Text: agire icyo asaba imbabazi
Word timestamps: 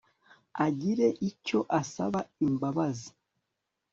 agire 0.65 1.07
icyo 1.29 1.59
asaba 1.79 2.19
imbabazi 2.45 3.09